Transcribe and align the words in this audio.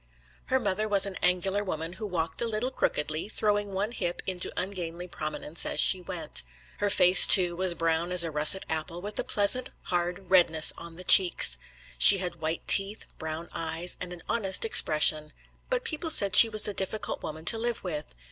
Her 0.45 0.59
mother 0.59 0.87
was 0.87 1.05
an 1.05 1.13
angular 1.21 1.63
woman 1.63 1.93
who 1.93 2.07
walked 2.07 2.41
a 2.41 2.47
little 2.47 2.71
crookedly, 2.71 3.29
throwing 3.29 3.71
one 3.71 3.91
hip 3.91 4.23
into 4.25 4.51
ungainly 4.59 5.07
prominence 5.07 5.63
as 5.63 5.79
she 5.79 6.01
went. 6.01 6.41
Her 6.79 6.89
face, 6.89 7.27
too, 7.27 7.55
was 7.55 7.75
brown 7.75 8.11
as 8.11 8.23
a 8.23 8.31
russet 8.31 8.65
apple, 8.67 8.99
with 8.99 9.19
a 9.19 9.23
pleasant 9.23 9.69
hard 9.83 10.31
redness 10.31 10.73
on 10.75 10.95
the 10.95 11.03
cheeks. 11.03 11.59
She 11.99 12.17
had 12.17 12.41
white 12.41 12.67
teeth, 12.67 13.05
brown 13.19 13.47
eyes, 13.53 13.95
and 14.01 14.11
an 14.11 14.23
honest 14.27 14.65
expression. 14.65 15.33
But 15.69 15.83
people 15.83 16.09
said 16.09 16.35
she 16.35 16.49
was 16.49 16.67
a 16.67 16.73
difficult 16.73 17.21
woman 17.21 17.45
to 17.45 17.59
live 17.59 17.83
with. 17.83 18.15